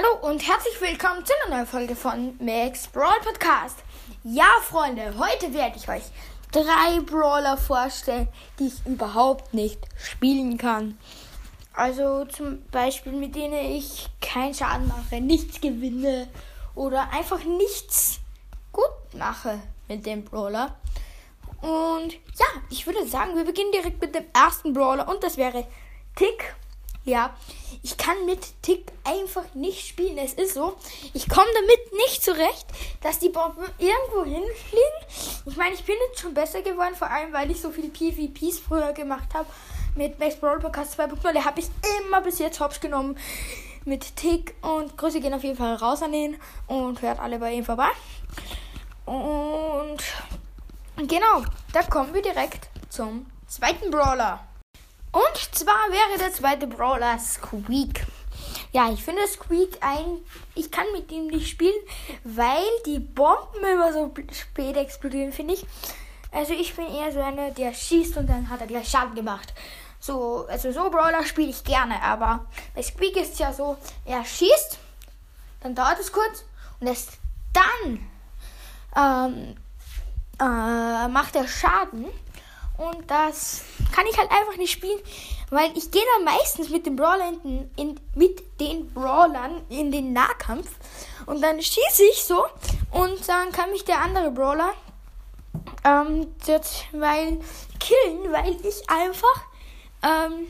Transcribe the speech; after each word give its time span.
Hallo 0.00 0.30
und 0.30 0.46
herzlich 0.46 0.80
willkommen 0.80 1.26
zu 1.26 1.32
einer 1.34 1.56
neuen 1.56 1.66
Folge 1.66 1.94
von 1.94 2.34
Max 2.38 2.86
Brawl 2.86 3.20
Podcast. 3.22 3.76
Ja, 4.24 4.46
Freunde, 4.62 5.12
heute 5.18 5.52
werde 5.52 5.76
ich 5.76 5.88
euch 5.90 6.04
drei 6.52 7.00
Brawler 7.00 7.58
vorstellen, 7.58 8.28
die 8.58 8.68
ich 8.68 8.86
überhaupt 8.86 9.52
nicht 9.52 9.78
spielen 9.98 10.56
kann. 10.56 10.96
Also 11.74 12.24
zum 12.24 12.64
Beispiel, 12.70 13.12
mit 13.12 13.34
denen 13.34 13.72
ich 13.74 14.08
keinen 14.22 14.54
Schaden 14.54 14.88
mache, 14.88 15.20
nichts 15.20 15.60
gewinne 15.60 16.28
oder 16.74 17.10
einfach 17.12 17.44
nichts 17.44 18.20
gut 18.72 18.86
mache 19.12 19.60
mit 19.88 20.06
dem 20.06 20.24
Brawler. 20.24 20.76
Und 21.60 22.12
ja, 22.38 22.46
ich 22.70 22.86
würde 22.86 23.06
sagen, 23.06 23.36
wir 23.36 23.44
beginnen 23.44 23.72
direkt 23.72 24.00
mit 24.00 24.14
dem 24.14 24.24
ersten 24.32 24.72
Brawler 24.72 25.08
und 25.08 25.22
das 25.22 25.36
wäre 25.36 25.66
Tick. 26.16 26.54
Ja, 27.10 27.34
ich 27.82 27.96
kann 27.96 28.24
mit 28.24 28.62
Tick 28.62 28.92
einfach 29.02 29.52
nicht 29.54 29.84
spielen. 29.84 30.16
Es 30.16 30.34
ist 30.34 30.54
so, 30.54 30.76
ich 31.12 31.28
komme 31.28 31.48
damit 31.52 31.92
nicht 32.06 32.22
zurecht, 32.22 32.66
dass 33.02 33.18
die 33.18 33.30
Bomben 33.30 33.64
irgendwo 33.78 34.22
hinfliegen. 34.22 35.42
Ich 35.44 35.56
meine, 35.56 35.74
ich 35.74 35.82
bin 35.82 35.96
jetzt 36.06 36.20
schon 36.20 36.34
besser 36.34 36.62
geworden, 36.62 36.94
vor 36.94 37.10
allem 37.10 37.32
weil 37.32 37.50
ich 37.50 37.60
so 37.60 37.70
viele 37.70 37.88
PvPs 37.88 38.60
früher 38.60 38.92
gemacht 38.92 39.34
habe. 39.34 39.48
Mit 39.96 40.20
Max 40.20 40.36
Brawl 40.36 40.60
Podcast 40.60 41.00
2.0, 41.00 41.32
der 41.32 41.44
habe 41.44 41.58
ich 41.58 41.66
immer 41.98 42.20
bis 42.20 42.38
jetzt 42.38 42.60
hops 42.60 42.78
genommen 42.78 43.18
mit 43.84 44.14
Tick. 44.14 44.54
Und 44.62 44.96
Grüße 44.96 45.18
gehen 45.18 45.34
auf 45.34 45.42
jeden 45.42 45.56
Fall 45.56 45.74
raus 45.74 46.00
an 46.02 46.14
ihn 46.14 46.36
und 46.68 47.02
hört 47.02 47.18
alle 47.18 47.40
bei 47.40 47.54
ihm 47.54 47.64
vorbei. 47.64 47.88
Und 49.04 49.98
genau, 50.96 51.42
da 51.72 51.82
kommen 51.82 52.14
wir 52.14 52.22
direkt 52.22 52.68
zum 52.88 53.26
zweiten 53.48 53.90
Brawler. 53.90 54.46
Und 55.12 55.54
zwar 55.54 55.90
wäre 55.90 56.18
der 56.18 56.32
zweite 56.32 56.66
Brawler 56.66 57.18
Squeak. 57.18 58.06
Ja, 58.72 58.92
ich 58.92 59.02
finde 59.02 59.26
Squeak 59.26 59.78
ein. 59.80 60.18
Ich 60.54 60.70
kann 60.70 60.86
mit 60.92 61.10
ihm 61.10 61.26
nicht 61.26 61.48
spielen, 61.48 61.82
weil 62.22 62.64
die 62.86 63.00
Bomben 63.00 63.64
immer 63.64 63.92
so 63.92 64.12
spät 64.32 64.76
explodieren, 64.76 65.32
finde 65.32 65.54
ich. 65.54 65.66
Also 66.32 66.52
ich 66.52 66.74
bin 66.76 66.86
eher 66.86 67.10
so 67.12 67.20
einer, 67.20 67.50
der 67.50 67.74
schießt 67.74 68.16
und 68.16 68.28
dann 68.28 68.48
hat 68.48 68.60
er 68.60 68.68
gleich 68.68 68.88
Schaden 68.88 69.16
gemacht. 69.16 69.52
So, 69.98 70.46
also 70.48 70.70
so 70.70 70.88
Brawler 70.88 71.24
spiele 71.24 71.50
ich 71.50 71.64
gerne, 71.64 72.00
aber 72.02 72.46
bei 72.74 72.82
Squeak 72.82 73.16
ist 73.16 73.34
es 73.34 73.38
ja 73.38 73.52
so, 73.52 73.76
er 74.04 74.24
schießt, 74.24 74.78
dann 75.60 75.74
dauert 75.74 75.98
es 75.98 76.12
kurz 76.12 76.44
und 76.78 76.86
erst 76.86 77.18
dann 77.52 78.06
ähm, 78.96 79.56
äh, 80.40 81.08
macht 81.08 81.36
er 81.36 81.46
Schaden. 81.46 82.06
Und 82.80 83.10
das 83.10 83.60
kann 83.92 84.06
ich 84.06 84.16
halt 84.16 84.30
einfach 84.30 84.56
nicht 84.56 84.72
spielen, 84.72 84.98
weil 85.50 85.70
ich 85.76 85.90
gehe 85.90 86.02
dann 86.16 86.24
meistens 86.24 86.70
mit 86.70 86.86
den 86.86 86.96
Brawlern 86.96 87.38
in, 87.44 87.70
in, 87.76 88.00
mit 88.14 88.58
den 88.58 88.90
Brawlern 88.94 89.60
in 89.68 89.92
den 89.92 90.14
Nahkampf 90.14 90.70
und 91.26 91.42
dann 91.42 91.60
schieße 91.60 92.04
ich 92.10 92.24
so 92.24 92.46
und 92.90 93.28
dann 93.28 93.52
kann 93.52 93.70
mich 93.70 93.84
der 93.84 94.00
andere 94.00 94.30
Brawler 94.30 94.72
ähm, 95.84 96.28
weil 96.92 97.40
killen, 97.78 98.32
weil 98.32 98.56
ich 98.64 98.88
einfach 98.88 99.44
ähm, 100.02 100.46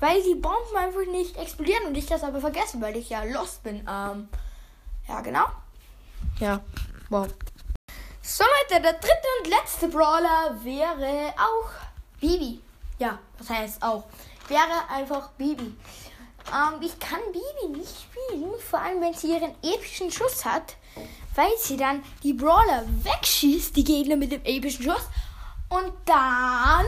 weil 0.00 0.22
die 0.22 0.34
Bomben 0.34 0.76
einfach 0.78 1.04
nicht 1.10 1.36
explodieren 1.36 1.88
und 1.88 1.96
ich 1.98 2.06
das 2.06 2.24
aber 2.24 2.40
vergessen, 2.40 2.80
weil 2.80 2.96
ich 2.96 3.10
ja 3.10 3.24
lost 3.24 3.62
bin. 3.64 3.86
Ähm, 3.86 4.28
ja, 5.08 5.20
genau. 5.20 5.44
Ja, 6.40 6.60
wow. 7.10 7.26
So 8.30 8.44
Leute, 8.44 8.82
der 8.82 8.92
dritte 8.92 9.26
und 9.40 9.48
letzte 9.48 9.88
Brawler 9.88 10.54
wäre 10.62 11.32
auch 11.38 11.70
Bibi. 12.20 12.60
Ja, 12.98 13.18
das 13.38 13.48
heißt 13.48 13.82
auch. 13.82 14.04
Wäre 14.48 14.86
einfach 14.90 15.30
Bibi. 15.30 15.74
Ähm, 16.52 16.82
ich 16.82 16.98
kann 16.98 17.20
Bibi 17.32 17.78
nicht 17.78 17.94
spielen, 18.02 18.52
vor 18.60 18.80
allem 18.80 19.00
wenn 19.00 19.14
sie 19.14 19.32
ihren 19.32 19.54
epischen 19.62 20.10
Schuss 20.10 20.44
hat, 20.44 20.76
weil 21.36 21.56
sie 21.58 21.78
dann 21.78 22.04
die 22.22 22.34
Brawler 22.34 22.84
wegschießt, 23.02 23.74
die 23.74 23.84
Gegner 23.84 24.16
mit 24.16 24.30
dem 24.30 24.44
epischen 24.44 24.84
Schuss, 24.84 25.08
und 25.70 25.90
dann 26.04 26.84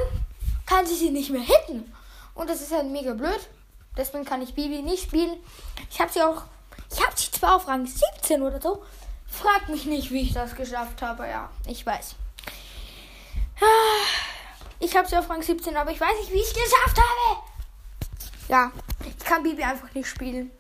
kann 0.66 0.84
sie 0.84 0.94
sie 0.94 1.10
nicht 1.10 1.31
mehr 1.31 1.41
hitten. 1.41 1.91
Und 2.34 2.50
das 2.50 2.60
ist 2.60 2.70
halt 2.70 2.91
mega 2.91 3.15
blöd. 3.15 3.48
Deswegen 3.97 4.26
kann 4.26 4.42
ich 4.42 4.54
Bibi 4.54 4.82
nicht 4.82 5.04
spielen. 5.04 5.38
Ich 5.91 6.03
habe 6.03 6.12
sie 6.12 6.20
auch, 6.20 6.42
ich 6.92 7.03
habe 7.03 7.16
sie 7.16 7.31
zwar 7.31 7.56
auf 7.56 7.66
Rang 7.66 7.86
17 7.86 8.42
oder 8.42 8.60
so, 8.60 8.82
Frag 9.41 9.69
mich 9.69 9.87
nicht, 9.87 10.11
wie 10.11 10.23
ich 10.23 10.33
das 10.34 10.55
geschafft 10.55 11.01
habe. 11.01 11.27
Ja, 11.27 11.51
ich 11.67 11.84
weiß. 11.87 12.15
Ich 14.78 14.97
habe 14.97 15.09
sie 15.09 15.17
auf 15.17 15.28
Rang 15.31 15.43
17, 15.43 15.77
aber 15.77 15.91
ich 15.91 16.01
weiß 16.01 16.19
nicht, 16.21 16.33
wie 16.33 16.41
ich 16.41 16.47
es 16.47 16.55
geschafft 16.55 16.99
habe. 16.99 17.43
Ja, 18.49 18.73
ich 19.06 19.25
kann 19.25 19.43
Bibi 19.43 19.62
einfach 19.62 19.93
nicht 19.95 20.09
spielen. 20.09 20.51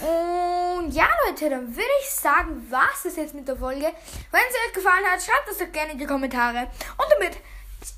Und 0.00 0.92
ja, 0.92 1.08
Leute, 1.26 1.50
dann 1.50 1.74
würde 1.74 1.90
ich 2.02 2.10
sagen, 2.10 2.66
was 2.70 3.04
ist 3.04 3.16
jetzt 3.16 3.34
mit 3.34 3.46
der 3.48 3.56
Folge. 3.56 3.92
Wenn 4.30 4.42
es 4.48 4.68
euch 4.68 4.72
gefallen 4.74 5.04
hat, 5.10 5.22
schreibt 5.22 5.48
es 5.50 5.58
doch 5.58 5.72
gerne 5.72 5.92
in 5.92 5.98
die 5.98 6.06
Kommentare. 6.06 6.70
Und 6.96 7.06
damit 7.18 7.36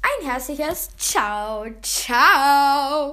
ein 0.02 0.26
herzliches 0.26 0.90
Ciao, 0.96 1.66
ciao. 1.82 3.08